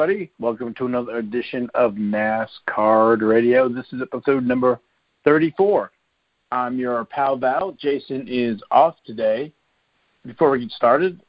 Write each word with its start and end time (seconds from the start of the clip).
Everybody. 0.00 0.30
Welcome 0.38 0.74
to 0.74 0.86
another 0.86 1.16
edition 1.16 1.68
of 1.74 1.94
NASCAR 1.94 3.20
Radio. 3.20 3.68
This 3.68 3.86
is 3.92 4.00
episode 4.00 4.44
number 4.44 4.78
34. 5.24 5.90
I'm 6.52 6.78
your 6.78 7.04
pal 7.04 7.36
Val. 7.36 7.72
Jason 7.72 8.28
is 8.28 8.62
off 8.70 8.94
today. 9.04 9.52
Before 10.24 10.50
we 10.50 10.60
get 10.60 10.70
started, 10.70 11.20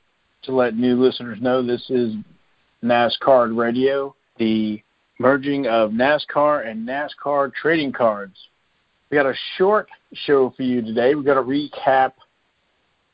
to 0.43 0.51
let 0.51 0.75
new 0.75 1.01
listeners 1.01 1.41
know, 1.41 1.65
this 1.65 1.83
is 1.89 2.13
NASCAR 2.83 3.57
Radio, 3.57 4.15
the 4.37 4.79
merging 5.17 5.65
of 5.65 5.89
NASCAR 5.89 6.67
and 6.67 6.87
NASCAR 6.87 7.51
trading 7.51 7.91
cards. 7.91 8.37
We 9.09 9.17
got 9.17 9.25
a 9.25 9.33
short 9.57 9.89
show 10.13 10.53
for 10.55 10.61
you 10.61 10.83
today. 10.83 11.15
We're 11.15 11.23
going 11.23 11.43
to 11.43 11.75
recap 11.81 12.11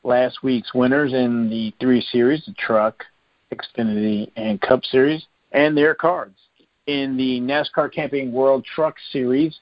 last 0.04 0.44
week's 0.44 0.74
winners 0.74 1.14
in 1.14 1.50
the 1.50 1.74
three 1.80 2.06
series 2.12 2.44
the 2.46 2.54
Truck, 2.60 3.06
Xfinity, 3.54 4.30
and 4.36 4.60
Cup 4.60 4.84
Series 4.84 5.26
and 5.56 5.76
their 5.76 5.96
cards. 5.96 6.38
In 6.86 7.18
the 7.18 7.40
NASCAR 7.40 7.92
Camping 7.92 8.32
World 8.32 8.64
Truck 8.64 8.96
Series, 9.12 9.58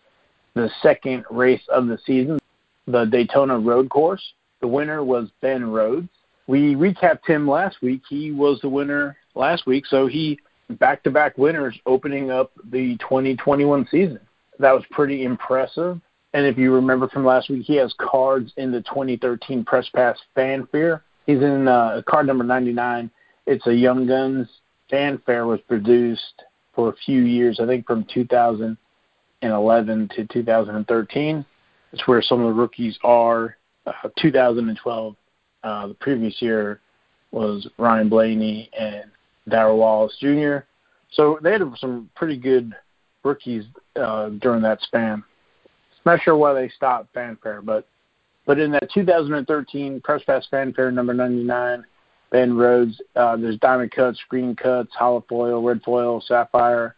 the 0.55 0.69
second 0.81 1.23
race 1.29 1.61
of 1.69 1.87
the 1.87 1.97
season, 2.05 2.39
the 2.85 3.05
Daytona 3.05 3.57
Road 3.57 3.89
Course, 3.89 4.33
the 4.59 4.67
winner 4.67 5.05
was 5.05 5.29
Ben 5.39 5.71
Rhodes. 5.71 6.09
We 6.47 6.75
recapped 6.75 7.25
him 7.25 7.47
last 7.47 7.77
week. 7.81 8.01
He 8.09 8.31
was 8.31 8.59
the 8.59 8.67
winner 8.67 9.15
last 9.35 9.65
week, 9.65 9.85
so 9.85 10.07
he 10.07 10.37
back 10.71 11.03
to 11.03 11.11
back 11.11 11.37
winners 11.37 11.79
opening 11.85 12.31
up 12.31 12.51
the 12.71 12.97
2021 12.97 13.87
season. 13.89 14.19
That 14.59 14.73
was 14.73 14.83
pretty 14.91 15.23
impressive. 15.23 16.01
And 16.33 16.45
if 16.45 16.57
you 16.57 16.73
remember 16.73 17.07
from 17.07 17.25
last 17.25 17.49
week, 17.49 17.63
he 17.65 17.75
has 17.75 17.93
cards 17.99 18.51
in 18.57 18.71
the 18.71 18.81
2013 18.81 19.63
Press 19.63 19.87
Pass 19.95 20.17
Fanfare. 20.35 21.03
He's 21.25 21.41
in 21.41 21.67
uh, 21.67 22.01
card 22.07 22.25
number 22.25 22.43
99. 22.43 23.09
It's 23.45 23.67
a 23.67 23.73
Young 23.73 24.07
Guns 24.07 24.47
Fanfare 24.93 25.47
was 25.47 25.59
produced 25.61 26.43
for 26.75 26.89
a 26.89 26.95
few 27.03 27.23
years, 27.23 27.59
I 27.59 27.65
think 27.65 27.87
from 27.87 28.05
2011 28.13 30.09
to 30.15 30.25
2013. 30.27 31.45
It's 31.91 32.07
where 32.07 32.21
some 32.21 32.41
of 32.41 32.47
the 32.47 32.53
rookies 32.53 32.99
are. 33.03 33.57
Uh, 33.87 34.09
2012, 34.19 35.15
uh, 35.63 35.87
the 35.87 35.95
previous 35.95 36.39
year 36.43 36.79
was 37.31 37.67
Ryan 37.79 38.07
Blaney 38.07 38.69
and 38.79 39.05
Darrell 39.49 39.79
Wallace 39.79 40.15
Jr. 40.21 40.57
So 41.11 41.39
they 41.41 41.53
had 41.53 41.63
some 41.79 42.07
pretty 42.15 42.37
good 42.37 42.71
rookies 43.23 43.63
uh, 43.95 44.29
during 44.29 44.61
that 44.61 44.79
span. 44.81 45.23
I'm 45.23 45.23
Not 46.05 46.21
sure 46.21 46.37
why 46.37 46.53
they 46.53 46.69
stopped 46.69 47.11
fanfare, 47.15 47.63
but 47.63 47.87
but 48.45 48.59
in 48.59 48.69
that 48.73 48.91
2013 48.93 50.01
Press 50.01 50.21
Pass 50.23 50.45
Fanfare 50.51 50.91
number 50.91 51.15
99, 51.15 51.83
Ben 52.33 52.57
Rhodes, 52.57 52.99
uh, 53.15 53.37
there's 53.37 53.59
diamond 53.59 53.91
cuts, 53.91 54.19
green 54.27 54.55
cuts, 54.55 54.89
holo 54.97 55.23
foil, 55.29 55.61
red 55.61 55.83
foil, 55.83 56.19
sapphire, 56.19 56.95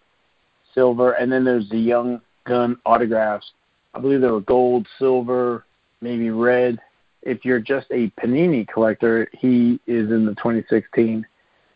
silver, 0.74 1.12
and 1.12 1.30
then 1.30 1.44
there's 1.44 1.68
the 1.70 1.78
Young 1.78 2.22
Gun 2.46 2.78
autographs. 2.86 3.52
I 3.94 4.00
believe 4.00 4.22
there 4.22 4.32
were 4.32 4.40
gold, 4.40 4.88
silver, 4.98 5.66
maybe 6.00 6.30
red. 6.30 6.80
If 7.22 7.44
you're 7.44 7.60
just 7.60 7.88
a 7.92 8.10
Panini 8.12 8.66
collector, 8.66 9.28
he 9.34 9.78
is 9.88 10.10
in 10.10 10.26
the 10.26 10.36
2016 10.36 11.28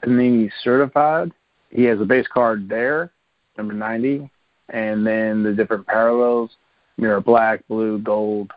Panini 0.01 0.49
certified. 0.63 1.33
He 1.69 1.83
has 1.83 1.99
a 1.99 2.05
base 2.05 2.27
card 2.33 2.69
there, 2.69 3.11
number 3.57 3.73
90, 3.73 4.29
and 4.69 5.05
then 5.05 5.43
the 5.43 5.51
different 5.51 5.85
parallels 5.85 6.51
mirror 6.97 7.19
black, 7.19 7.67
blue, 7.67 7.99
gold, 7.99 8.53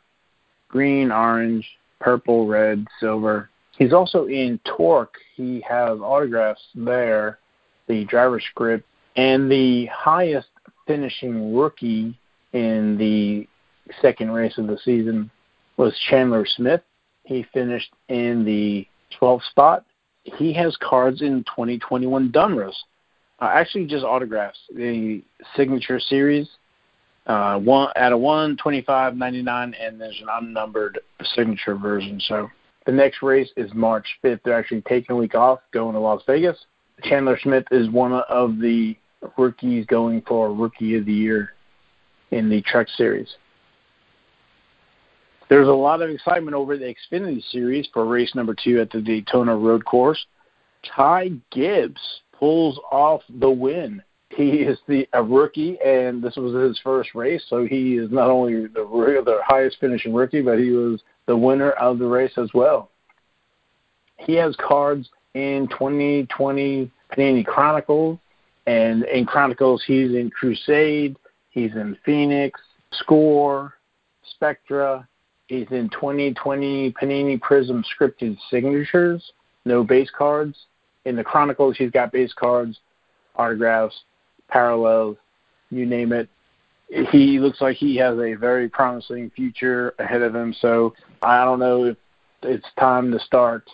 green, 0.68 1.10
orange, 1.10 1.66
purple, 2.00 2.46
red, 2.46 2.86
silver. 3.00 3.48
He's 3.78 3.92
also 3.92 4.26
in 4.26 4.60
Torque. 4.64 5.16
He 5.34 5.64
has 5.68 5.98
autographs 6.00 6.62
there, 6.74 7.38
the 7.88 8.04
driver 8.04 8.40
script, 8.40 8.86
and 9.16 9.50
the 9.50 9.86
highest 9.86 10.48
finishing 10.86 11.54
rookie 11.54 12.18
in 12.52 12.96
the 12.98 13.46
second 14.00 14.30
race 14.30 14.58
of 14.58 14.66
the 14.66 14.78
season 14.84 15.30
was 15.76 15.98
Chandler 16.08 16.46
Smith. 16.46 16.82
He 17.24 17.46
finished 17.52 17.92
in 18.08 18.44
the 18.44 18.86
12th 19.20 19.48
spot. 19.50 19.84
He 20.24 20.52
has 20.52 20.76
cards 20.76 21.22
in 21.22 21.44
2021 21.44 22.30
Donruss. 22.30 22.74
Uh, 23.40 23.50
actually, 23.54 23.86
just 23.86 24.04
autographs. 24.04 24.58
The 24.74 25.22
signature 25.56 25.98
series 25.98 26.48
uh, 27.26 27.58
one 27.58 27.88
at 27.96 28.12
a 28.12 28.18
one 28.18 28.56
twenty 28.56 28.82
five 28.82 29.16
ninety 29.16 29.42
nine, 29.42 29.74
and 29.80 30.00
there's 30.00 30.20
an 30.20 30.28
unnumbered 30.30 31.00
signature 31.34 31.76
version. 31.76 32.20
So 32.20 32.50
the 32.86 32.92
next 32.92 33.22
race 33.22 33.50
is 33.56 33.72
March 33.74 34.06
fifth. 34.22 34.40
They're 34.44 34.58
actually 34.58 34.82
taking 34.82 35.14
a 35.14 35.18
week 35.18 35.34
off, 35.34 35.60
going 35.72 35.94
to 35.94 36.00
Las 36.00 36.22
Vegas. 36.26 36.56
Chandler 37.02 37.38
Smith 37.42 37.64
is 37.70 37.90
one 37.90 38.12
of 38.12 38.58
the 38.58 38.96
rookies 39.36 39.86
going 39.86 40.22
for 40.22 40.52
Rookie 40.52 40.96
of 40.96 41.06
the 41.06 41.12
Year 41.12 41.52
in 42.30 42.48
the 42.48 42.62
Truck 42.62 42.88
Series. 42.96 43.28
There's 45.48 45.68
a 45.68 45.72
lot 45.72 46.00
of 46.00 46.10
excitement 46.10 46.54
over 46.54 46.78
the 46.78 46.94
Xfinity 46.94 47.42
Series 47.50 47.88
for 47.92 48.06
race 48.06 48.34
number 48.34 48.54
two 48.54 48.80
at 48.80 48.90
the 48.90 49.00
Daytona 49.00 49.56
Road 49.56 49.84
Course. 49.84 50.24
Ty 50.82 51.32
Gibbs 51.50 52.00
pulls 52.32 52.78
off 52.90 53.22
the 53.28 53.50
win 53.50 54.02
he 54.36 54.60
is 54.60 54.78
the 54.88 55.08
a 55.12 55.22
rookie, 55.22 55.78
and 55.84 56.22
this 56.22 56.36
was 56.36 56.54
his 56.54 56.78
first 56.82 57.14
race, 57.14 57.44
so 57.48 57.66
he 57.66 57.96
is 57.96 58.10
not 58.10 58.30
only 58.30 58.66
the 58.66 59.22
the 59.24 59.40
highest 59.44 59.78
finishing 59.80 60.14
rookie, 60.14 60.40
but 60.40 60.58
he 60.58 60.70
was 60.70 61.02
the 61.26 61.36
winner 61.36 61.70
of 61.72 61.98
the 61.98 62.06
race 62.06 62.32
as 62.36 62.50
well. 62.54 62.90
He 64.18 64.34
has 64.34 64.56
cards 64.56 65.08
in 65.34 65.68
2020 65.68 66.90
Panini 67.12 67.44
Chronicles, 67.44 68.18
and 68.66 69.04
in 69.04 69.26
Chronicles 69.26 69.82
he's 69.86 70.12
in 70.12 70.30
Crusade, 70.30 71.16
he's 71.50 71.72
in 71.72 71.96
Phoenix, 72.04 72.60
Score, 72.92 73.74
Spectra. 74.30 75.06
He's 75.48 75.66
in 75.70 75.90
2020 75.90 76.92
Panini 76.92 77.40
Prism 77.40 77.84
scripted 77.84 78.38
signatures, 78.50 79.32
no 79.64 79.84
base 79.84 80.10
cards. 80.16 80.56
In 81.04 81.16
the 81.16 81.24
Chronicles, 81.24 81.76
he's 81.76 81.90
got 81.90 82.12
base 82.12 82.32
cards, 82.32 82.78
autographs, 83.36 83.94
parallels, 84.48 85.16
you 85.70 85.84
name 85.84 86.12
it. 86.12 86.28
He 87.10 87.38
looks 87.38 87.60
like 87.60 87.76
he 87.76 87.96
has 87.96 88.18
a 88.18 88.34
very 88.34 88.68
promising 88.68 89.30
future 89.30 89.94
ahead 89.98 90.22
of 90.22 90.34
him. 90.34 90.54
So 90.60 90.94
I 91.22 91.44
don't 91.44 91.58
know 91.58 91.84
if 91.84 91.96
it's 92.42 92.66
time 92.78 93.10
to 93.12 93.20
start 93.20 93.68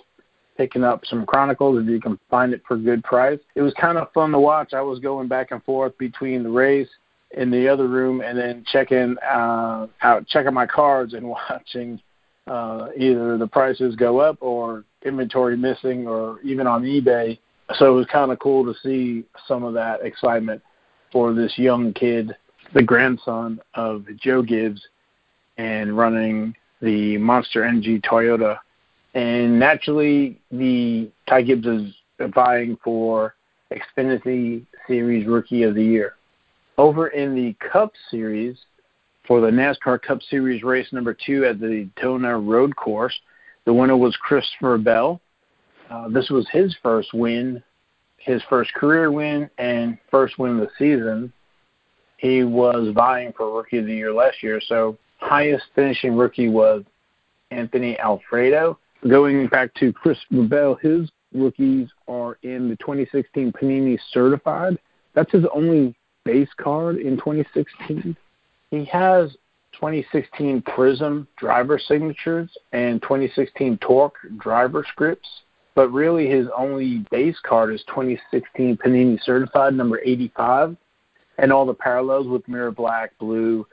picking 0.56 0.84
up 0.84 1.04
some 1.06 1.24
Chronicles 1.24 1.82
if 1.82 1.88
you 1.88 2.00
can 2.00 2.18
find 2.30 2.52
it 2.52 2.62
for 2.66 2.74
a 2.74 2.78
good 2.78 3.02
price. 3.04 3.38
It 3.54 3.62
was 3.62 3.72
kind 3.74 3.98
of 3.98 4.12
fun 4.12 4.32
to 4.32 4.38
watch. 4.38 4.72
I 4.72 4.82
was 4.82 4.98
going 4.98 5.28
back 5.28 5.50
and 5.50 5.62
forth 5.64 5.96
between 5.98 6.42
the 6.42 6.50
race 6.50 6.88
in 7.32 7.50
the 7.50 7.68
other 7.68 7.88
room 7.88 8.20
and 8.20 8.38
then 8.38 8.64
checking 8.70 9.16
uh, 9.18 9.86
out 10.02 10.26
checking 10.26 10.54
my 10.54 10.66
cards 10.66 11.14
and 11.14 11.28
watching 11.50 12.00
uh, 12.46 12.88
either 12.96 13.36
the 13.38 13.46
prices 13.46 13.94
go 13.96 14.18
up 14.18 14.38
or 14.40 14.84
inventory 15.04 15.56
missing 15.56 16.06
or 16.06 16.40
even 16.42 16.66
on 16.66 16.82
eBay. 16.82 17.38
So 17.74 17.92
it 17.92 17.94
was 17.94 18.06
kind 18.06 18.32
of 18.32 18.38
cool 18.38 18.64
to 18.64 18.78
see 18.80 19.24
some 19.46 19.62
of 19.62 19.74
that 19.74 20.02
excitement 20.02 20.62
for 21.12 21.34
this 21.34 21.56
young 21.58 21.92
kid, 21.92 22.34
the 22.74 22.82
grandson 22.82 23.60
of 23.74 24.06
Joe 24.16 24.42
Gibbs, 24.42 24.80
and 25.56 25.96
running 25.96 26.54
the 26.80 27.18
Monster 27.18 27.64
Energy 27.64 28.00
Toyota. 28.00 28.58
And 29.14 29.58
naturally, 29.58 30.40
the 30.50 31.10
Ty 31.28 31.42
Gibbs 31.42 31.66
is 31.66 31.92
vying 32.34 32.78
for 32.84 33.34
Xfinity 33.72 34.64
Series 34.86 35.26
Rookie 35.26 35.64
of 35.64 35.74
the 35.74 35.84
Year. 35.84 36.14
Over 36.76 37.08
in 37.08 37.34
the 37.34 37.56
Cup 37.72 37.92
Series, 38.10 38.56
for 39.26 39.40
the 39.40 39.50
NASCAR 39.50 40.00
Cup 40.00 40.22
Series 40.30 40.62
race 40.62 40.92
number 40.92 41.14
two 41.14 41.44
at 41.44 41.60
the 41.60 41.90
Daytona 41.96 42.38
Road 42.38 42.76
Course, 42.76 43.18
the 43.64 43.74
winner 43.74 43.96
was 43.96 44.16
Christopher 44.16 44.78
Bell. 44.78 45.20
Uh, 45.90 46.08
this 46.08 46.30
was 46.30 46.46
his 46.50 46.76
first 46.82 47.12
win 47.12 47.62
his 48.18 48.42
first 48.48 48.72
career 48.74 49.10
win 49.10 49.48
and 49.58 49.98
first 50.10 50.38
win 50.38 50.58
of 50.58 50.68
the 50.68 50.70
season. 50.78 51.32
He 52.18 52.44
was 52.44 52.92
vying 52.94 53.32
for 53.36 53.56
Rookie 53.56 53.78
of 53.78 53.86
the 53.86 53.94
Year 53.94 54.12
last 54.12 54.42
year, 54.42 54.60
so 54.60 54.96
highest 55.18 55.64
finishing 55.74 56.16
rookie 56.16 56.48
was 56.48 56.84
Anthony 57.50 57.98
Alfredo. 57.98 58.78
Going 59.08 59.46
back 59.46 59.72
to 59.74 59.92
Chris 59.92 60.18
Bell, 60.30 60.74
his 60.74 61.10
rookies 61.32 61.88
are 62.06 62.38
in 62.42 62.68
the 62.68 62.76
2016 62.76 63.52
Panini 63.52 63.98
Certified. 64.10 64.78
That's 65.14 65.32
his 65.32 65.44
only 65.54 65.94
base 66.24 66.50
card 66.56 66.96
in 66.98 67.16
2016. 67.16 68.16
He 68.70 68.84
has 68.86 69.30
2016 69.72 70.62
Prism 70.62 71.26
driver 71.36 71.78
signatures 71.78 72.50
and 72.72 73.00
2016 73.00 73.78
Torque 73.78 74.16
driver 74.38 74.84
scripts 74.90 75.28
but 75.78 75.92
really 75.92 76.28
his 76.28 76.48
only 76.56 77.04
base 77.08 77.38
card 77.44 77.72
is 77.72 77.84
2016 77.86 78.76
Panini 78.78 79.16
Certified 79.22 79.74
number 79.74 80.00
85, 80.04 80.76
and 81.38 81.52
all 81.52 81.66
the 81.66 81.74
parallels 81.74 82.26
with 82.26 82.46
mirror 82.48 82.70
black, 82.70 83.16
blue, 83.18 83.66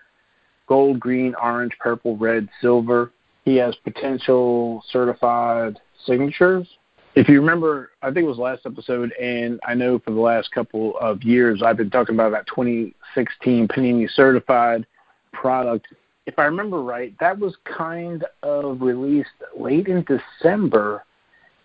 gold, 0.67 0.99
green, 0.99 1.35
orange, 1.41 1.73
purple, 1.79 2.17
red, 2.17 2.47
silver. 2.61 3.11
He 3.43 3.55
has 3.57 3.75
potential 3.83 4.83
certified 4.89 5.79
signatures, 6.05 6.67
if 7.15 7.29
you 7.29 7.39
remember, 7.39 7.91
I 8.01 8.07
think 8.07 8.25
it 8.25 8.29
was 8.29 8.37
last 8.37 8.65
episode, 8.65 9.13
and 9.13 9.57
I 9.65 9.73
know 9.73 9.99
for 9.99 10.11
the 10.11 10.19
last 10.19 10.51
couple 10.51 10.97
of 10.99 11.23
years 11.23 11.63
I've 11.63 11.77
been 11.77 11.89
talking 11.89 12.13
about 12.13 12.31
that 12.31 12.45
2016 12.47 13.69
Panini 13.69 14.09
certified 14.11 14.85
product. 15.31 15.87
If 16.25 16.37
I 16.37 16.43
remember 16.43 16.81
right, 16.81 17.13
that 17.21 17.39
was 17.39 17.55
kind 17.63 18.25
of 18.43 18.81
released 18.81 19.29
late 19.57 19.87
in 19.87 20.03
December. 20.03 21.05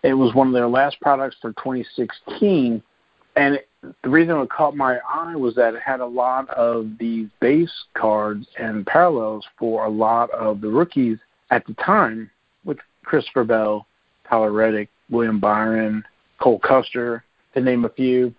It 0.03 0.13
was 0.13 0.33
one 0.33 0.47
of 0.47 0.53
their 0.53 0.69
last 0.69 1.01
products 1.01 1.35
for 1.41 1.51
2016, 1.51 2.81
and 3.35 3.59
the 3.81 4.09
reason 4.09 4.37
it 4.37 4.49
caught 4.49 4.75
my 4.75 4.99
eye 5.07 5.35
was 5.35 5.55
that 5.55 5.73
it 5.73 5.81
had 5.81 6.01
a 6.01 6.05
lot 6.05 6.49
of 6.51 6.91
these 6.99 7.27
base 7.39 7.73
cards 7.95 8.47
and 8.59 8.85
parallels 8.85 9.45
for 9.57 9.85
a 9.85 9.89
lot 9.89 10.29
of 10.31 10.61
the 10.61 10.67
rookies 10.67 11.17
at 11.49 11.65
the 11.65 11.73
time, 11.73 12.29
with 12.63 12.77
Christopher 13.03 13.43
Bell, 13.43 13.87
Tyler 14.29 14.51
Reddick, 14.51 14.89
William 15.09 15.39
Byron, 15.39 16.03
Cole 16.39 16.59
Custer, 16.59 17.23
to 17.53 17.61
name 17.61 17.85
a 17.85 17.89
few. 17.89 18.33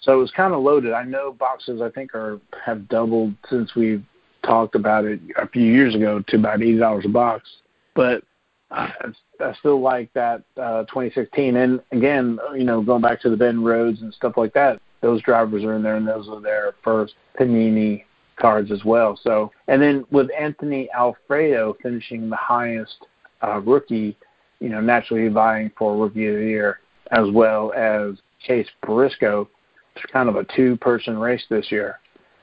So 0.00 0.14
it 0.14 0.16
was 0.16 0.30
kind 0.30 0.54
of 0.54 0.62
loaded. 0.62 0.92
I 0.92 1.04
know 1.04 1.32
boxes 1.32 1.80
I 1.80 1.90
think 1.90 2.14
are 2.14 2.40
have 2.64 2.88
doubled 2.88 3.34
since 3.48 3.74
we've 3.74 4.04
talked 4.44 4.74
about 4.74 5.04
it 5.04 5.20
a 5.36 5.48
few 5.48 5.62
years 5.62 5.94
ago 5.94 6.22
to 6.28 6.36
about 6.36 6.62
eighty 6.62 6.78
dollars 6.78 7.04
a 7.04 7.08
box. 7.08 7.48
But 7.94 8.22
I, 8.70 8.92
I 9.40 9.54
still 9.58 9.80
like 9.80 10.12
that 10.14 10.42
uh, 10.56 10.84
2016. 10.84 11.56
And 11.56 11.80
again, 11.92 12.38
you 12.54 12.64
know, 12.64 12.82
going 12.82 13.02
back 13.02 13.20
to 13.22 13.30
the 13.30 13.36
Ben 13.36 13.62
Rhodes 13.62 14.02
and 14.02 14.12
stuff 14.12 14.36
like 14.36 14.52
that, 14.54 14.80
those 15.06 15.22
drivers 15.22 15.64
are 15.64 15.74
in 15.74 15.82
there, 15.82 15.96
and 15.96 16.06
those 16.06 16.28
are 16.28 16.40
their 16.40 16.74
first 16.82 17.14
Panini 17.38 18.04
cards 18.36 18.70
as 18.70 18.84
well. 18.84 19.18
So, 19.22 19.50
and 19.68 19.80
then 19.80 20.04
with 20.10 20.28
Anthony 20.38 20.88
Alfredo 20.96 21.76
finishing 21.82 22.28
the 22.28 22.36
highest 22.36 23.06
uh, 23.42 23.60
rookie 23.60 24.16
you 24.60 24.68
know, 24.68 24.80
naturally 24.80 25.28
vying 25.28 25.70
for 25.76 25.96
Rookie 25.96 26.26
of 26.26 26.36
the 26.36 26.46
Year, 26.46 26.80
as 27.10 27.30
well 27.30 27.72
as 27.74 28.16
Chase 28.46 28.68
Briscoe. 28.82 29.48
It's 29.94 30.12
kind 30.12 30.28
of 30.28 30.36
a 30.36 30.44
two-person 30.56 31.18
race 31.18 31.44
this 31.48 31.70
year. 31.70 32.00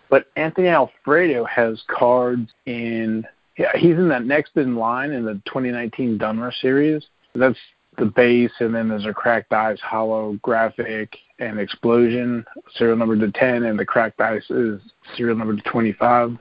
But 0.10 0.26
Anthony 0.36 0.68
Alfredo 0.68 1.44
has 1.46 1.82
cards 1.88 2.52
in. 2.66 3.26
Yeah, 3.58 3.72
he's 3.76 3.98
in 3.98 4.10
that 4.10 4.26
next 4.26 4.56
in 4.56 4.76
line 4.76 5.12
in 5.12 5.26
the 5.26 5.36
2019 5.46 6.18
Dunmer 6.18 6.52
series. 6.60 7.04
That's 7.36 7.58
the 8.00 8.06
base, 8.06 8.52
and 8.60 8.74
then 8.74 8.90
there's 8.90 9.06
a 9.06 9.14
Cracked 9.14 9.54
Ice 9.54 9.80
Holo 9.88 10.34
Graphic 10.42 11.16
and 11.50 11.60
Explosion, 11.60 12.46
serial 12.76 12.98
number 12.98 13.18
to 13.18 13.32
10, 13.32 13.64
and 13.64 13.78
the 13.78 13.86
Cracked 13.86 14.20
Ice 14.22 14.50
is 14.50 14.82
serial 15.16 15.38
number 15.38 15.56
to 15.56 15.62
25, 15.64 16.38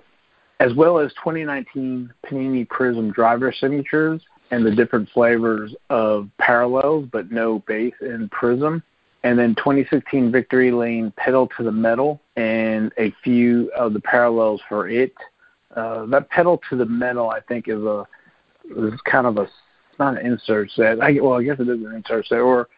as 0.60 0.74
well 0.74 0.98
as 0.98 1.12
2019 1.14 2.12
Panini 2.24 2.68
Prism 2.68 3.10
Driver 3.10 3.52
Signatures 3.52 4.22
and 4.50 4.64
the 4.64 4.70
different 4.70 5.08
flavors 5.10 5.74
of 5.90 6.28
parallels, 6.38 7.08
but 7.10 7.30
no 7.30 7.60
base 7.60 7.94
in 8.00 8.28
Prism. 8.28 8.82
And 9.24 9.38
then 9.38 9.54
2016 9.54 10.30
Victory 10.32 10.72
Lane 10.72 11.12
Pedal 11.16 11.48
to 11.56 11.62
the 11.62 11.72
Metal 11.72 12.20
and 12.36 12.92
a 12.98 13.14
few 13.22 13.70
of 13.76 13.92
the 13.92 14.00
parallels 14.00 14.60
for 14.68 14.88
it. 14.88 15.14
Uh, 15.74 16.06
that 16.06 16.28
Pedal 16.28 16.60
to 16.68 16.76
the 16.76 16.84
Metal, 16.84 17.30
I 17.30 17.40
think, 17.40 17.68
is 17.68 17.82
a 17.82 18.06
is 18.76 19.00
kind 19.04 19.26
of 19.26 19.38
a 19.38 19.48
not 19.98 20.18
an 20.18 20.26
insert 20.26 20.70
set. 20.72 21.00
I, 21.00 21.18
well, 21.20 21.38
I 21.38 21.42
guess 21.42 21.58
it 21.58 21.68
is 21.68 21.84
an 21.84 21.94
insert 21.94 22.26
set, 22.26 22.38
or 22.38 22.68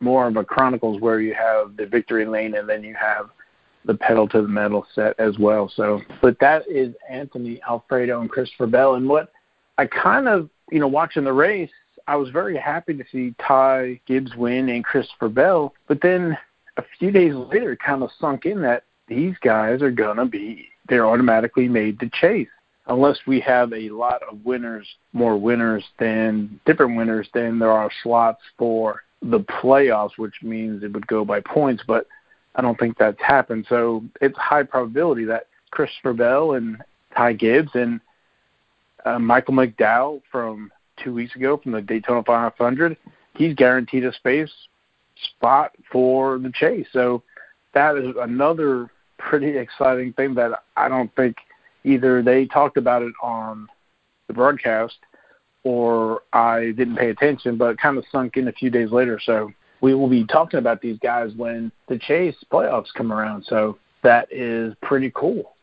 more 0.00 0.26
of 0.26 0.36
a 0.36 0.44
Chronicles 0.44 1.00
where 1.00 1.20
you 1.20 1.34
have 1.34 1.76
the 1.76 1.86
Victory 1.86 2.26
Lane 2.26 2.54
and 2.54 2.68
then 2.68 2.82
you 2.84 2.94
have 2.94 3.30
the 3.84 3.94
pedal 3.94 4.28
to 4.28 4.42
the 4.42 4.48
metal 4.48 4.86
set 4.94 5.18
as 5.18 5.38
well. 5.38 5.70
So, 5.74 6.00
but 6.20 6.38
that 6.40 6.64
is 6.68 6.94
Anthony 7.08 7.60
Alfredo 7.68 8.20
and 8.20 8.30
Christopher 8.30 8.66
Bell. 8.66 8.94
And 8.94 9.08
what 9.08 9.32
I 9.78 9.86
kind 9.86 10.28
of 10.28 10.50
you 10.70 10.80
know, 10.80 10.88
watching 10.88 11.24
the 11.24 11.32
race, 11.32 11.70
I 12.06 12.16
was 12.16 12.30
very 12.30 12.56
happy 12.56 12.94
to 12.94 13.04
see 13.10 13.34
Ty 13.38 14.00
Gibbs 14.06 14.34
win 14.36 14.68
and 14.68 14.84
Christopher 14.84 15.28
Bell. 15.28 15.74
But 15.86 16.00
then 16.00 16.36
a 16.76 16.84
few 16.98 17.10
days 17.10 17.34
later, 17.34 17.72
it 17.72 17.80
kind 17.80 18.02
of 18.02 18.10
sunk 18.18 18.46
in 18.46 18.62
that 18.62 18.84
these 19.08 19.34
guys 19.42 19.82
are 19.82 19.90
going 19.90 20.16
to 20.16 20.24
be, 20.24 20.68
they're 20.88 21.06
automatically 21.06 21.68
made 21.68 22.00
to 22.00 22.10
chase. 22.10 22.48
Unless 22.86 23.18
we 23.26 23.40
have 23.40 23.72
a 23.74 23.90
lot 23.90 24.22
of 24.30 24.44
winners, 24.44 24.88
more 25.12 25.36
winners 25.36 25.84
than 25.98 26.58
different 26.64 26.96
winners 26.96 27.28
than 27.34 27.58
there 27.58 27.70
are 27.70 27.90
slots 28.02 28.40
for 28.56 29.02
the 29.22 29.40
playoffs, 29.40 30.16
which 30.16 30.42
means 30.42 30.82
it 30.82 30.92
would 30.92 31.06
go 31.06 31.24
by 31.24 31.40
points. 31.40 31.82
But 31.86 32.06
I 32.54 32.62
don't 32.62 32.78
think 32.78 32.98
that's 32.98 33.20
happened. 33.20 33.66
So 33.68 34.04
it's 34.20 34.36
high 34.36 34.62
probability 34.62 35.24
that 35.26 35.46
Christopher 35.70 36.12
Bell 36.12 36.52
and 36.52 36.78
Ty 37.16 37.34
Gibbs 37.34 37.70
and 37.74 38.00
uh, 39.04 39.18
Michael 39.18 39.54
McDowell 39.54 40.22
from 40.30 40.70
two 41.02 41.14
weeks 41.14 41.34
ago 41.36 41.56
from 41.56 41.72
the 41.72 41.82
Daytona 41.82 42.22
500. 42.22 42.96
He's 43.34 43.54
guaranteed 43.54 44.04
a 44.04 44.12
space 44.12 44.50
spot 45.34 45.72
for 45.90 46.38
the 46.38 46.50
chase. 46.52 46.86
So 46.92 47.22
that 47.74 47.96
is 47.96 48.14
another 48.18 48.90
pretty 49.18 49.56
exciting 49.56 50.12
thing 50.12 50.34
that 50.34 50.62
I 50.76 50.88
don't 50.88 51.14
think 51.16 51.36
either 51.84 52.22
they 52.22 52.46
talked 52.46 52.76
about 52.76 53.02
it 53.02 53.12
on 53.22 53.68
the 54.26 54.32
broadcast 54.32 54.96
or 55.68 56.22
I 56.32 56.72
didn't 56.78 56.96
pay 56.96 57.10
attention, 57.10 57.58
but 57.58 57.78
kind 57.78 57.98
of 57.98 58.04
sunk 58.10 58.38
in 58.38 58.48
a 58.48 58.52
few 58.52 58.70
days 58.70 58.90
later. 58.90 59.20
So 59.22 59.52
we 59.82 59.92
will 59.92 60.08
be 60.08 60.24
talking 60.24 60.58
about 60.58 60.80
these 60.80 60.98
guys 61.00 61.32
when 61.36 61.70
the 61.88 61.98
chase 61.98 62.34
playoffs 62.50 62.86
come 62.96 63.12
around. 63.12 63.44
So 63.46 63.76
that 64.02 64.28
is 64.32 64.74
pretty 64.80 65.12
cool. 65.14 65.56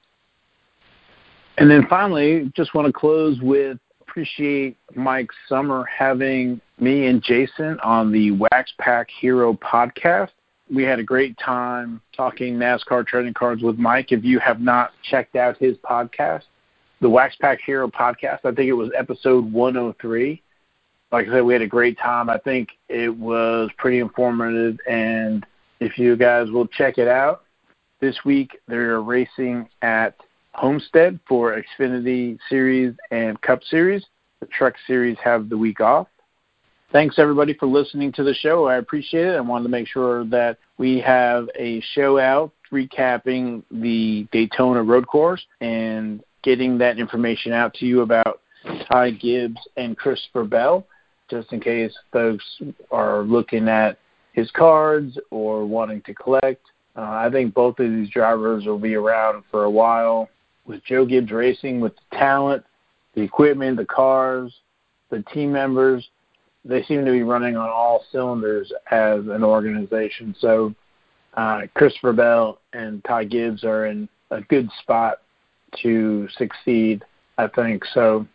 And 1.58 1.72
then 1.72 1.88
finally, 1.90 2.52
just 2.56 2.76
want 2.76 2.86
to 2.86 2.94
close 2.94 3.40
with 3.42 3.80
appreciate 4.02 4.78
Mike 4.94 5.32
Summer 5.50 5.86
having 5.86 6.62
me 6.80 7.08
and 7.08 7.24
Jason 7.24 7.80
on 7.80 8.12
the 8.12 8.30
Wax 8.30 8.72
Pack 8.78 9.08
Hero 9.20 9.56
podcast. 9.56 10.30
We 10.72 10.84
had 10.84 11.00
a 11.00 11.04
great 11.04 11.36
time 11.40 12.00
talking 12.16 12.58
NASCAR 12.58 13.08
trading 13.08 13.34
cards 13.34 13.64
with 13.64 13.80
Mike. 13.80 14.12
If 14.12 14.24
you 14.24 14.38
have 14.38 14.62
not 14.62 14.92
checked 15.10 15.36
out 15.36 15.58
his 15.58 15.78
podcast, 15.78 16.44
the 17.02 17.10
Wax 17.10 17.36
Pack 17.36 17.60
Hero 17.66 17.88
podcast, 17.88 18.40
I 18.46 18.52
think 18.52 18.70
it 18.70 18.74
was 18.74 18.90
episode 18.98 19.52
103. 19.52 20.42
Like 21.12 21.28
I 21.28 21.32
said, 21.32 21.42
we 21.42 21.54
had 21.54 21.62
a 21.62 21.68
great 21.68 21.98
time. 21.98 22.30
I 22.30 22.38
think 22.38 22.70
it 22.90 23.16
was 23.16 23.70
pretty 23.78 24.00
informative. 24.00 24.80
And 24.90 25.46
if 25.80 25.98
you 25.98 26.16
guys 26.16 26.50
will 26.50 26.68
check 26.68 26.98
it 26.98 27.08
out, 27.08 27.44
this 28.00 28.18
week 28.26 28.60
they're 28.68 29.02
racing 29.02 29.70
at 29.82 30.16
Homestead 30.54 31.20
for 31.28 31.62
Xfinity 31.62 32.38
Series 32.50 32.96
and 33.12 33.40
Cup 33.42 33.64
Series. 33.64 34.06
The 34.40 34.48
Truck 34.48 34.76
Series 34.88 35.18
have 35.24 35.50
the 35.50 35.58
week 35.58 35.82
off. 35.82 36.08
Thanks 36.92 37.20
everybody 37.20 37.54
for 37.54 37.66
listening 37.66 38.12
to 38.14 38.24
the 38.24 38.34
show. 38.34 38.68
I 38.68 38.76
appreciate 38.76 39.28
it. 39.28 39.36
I 39.36 39.42
wanted 39.42 39.64
to 39.64 39.70
make 39.70 39.88
sure 39.88 40.24
that 40.26 40.58
we 40.78 41.00
have 41.02 41.50
a 41.56 41.82
show 41.94 42.18
out 42.18 42.52
recapping 42.72 43.64
the 43.72 44.28
Daytona 44.32 44.82
Road 44.84 45.08
Course 45.08 45.46
and 45.62 46.24
getting 46.46 46.78
that 46.78 47.00
information 47.00 47.52
out 47.52 47.74
to 47.74 47.86
you 47.86 48.02
about 48.02 48.40
Ty 48.90 49.12
Gibbs 49.12 49.60
and 49.76 49.98
Christopher 49.98 50.46
Bell, 50.46 50.86
just 51.30 51.52
in 51.52 51.60
case 51.60 51.92
folks 52.14 52.46
are 52.92 53.24
looking 53.24 53.68
at 53.68 53.98
his 54.34 54.50
cards 54.52 55.18
or 55.32 55.66
wanting 55.66 56.02
to 56.04 56.14
collect. 56.14 56.62
Uh, 56.96 57.02
I 57.02 57.30
think 57.32 57.54
both 57.54 57.80
of 57.80 57.90
these 57.90 58.10
drivers 58.10 58.66
will 58.66 58.80
be 58.80 58.96
around 58.96 59.44
for 59.52 59.66
a 59.66 59.70
while 59.70 60.30
with 60.66 60.84
Joe 60.86 61.06
Gibbs 61.06 61.32
Racing, 61.32 61.82
with 61.82 61.94
the 61.96 62.18
talent, 62.18 62.64
the 63.16 63.22
equipment, 63.22 63.78
the 63.78 63.86
cars, 63.86 64.54
the 65.10 65.24
team 65.34 65.52
members, 65.52 66.08
they 66.64 66.84
seem 66.84 67.06
to 67.06 67.12
be 67.12 67.24
running 67.24 67.56
on 67.56 67.70
all 67.70 68.04
cylinders 68.12 68.72
as 68.90 69.20
an 69.28 69.44
organization. 69.44 70.36
So 70.40 70.74
uh, 71.36 71.62
Christopher 71.76 72.14
Bell 72.14 72.60
and 72.74 73.04
Ty 73.04 73.26
Gibbs 73.26 73.64
are 73.64 73.86
in 73.86 74.10
a 74.32 74.42
good 74.42 74.70
spot 74.82 75.20
to 75.84 76.28
succeed, 76.38 77.04
I 77.38 77.48
think. 77.48 77.84
So, 77.94 78.26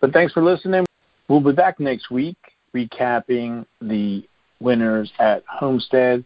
but 0.00 0.12
thanks 0.12 0.32
for 0.32 0.42
listening. 0.42 0.84
We'll 1.28 1.40
be 1.40 1.52
back 1.52 1.80
next 1.80 2.10
week 2.10 2.36
recapping 2.74 3.64
the 3.80 4.28
winners 4.60 5.12
at 5.18 5.44
Homestead. 5.48 6.24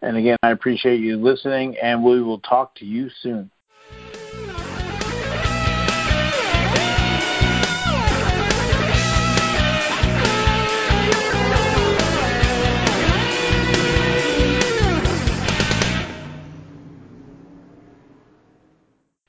And 0.00 0.16
again, 0.16 0.36
I 0.42 0.50
appreciate 0.50 1.00
you 1.00 1.16
listening, 1.16 1.76
and 1.80 2.02
we 2.02 2.22
will 2.22 2.40
talk 2.40 2.74
to 2.76 2.84
you 2.84 3.08
soon. 3.20 3.50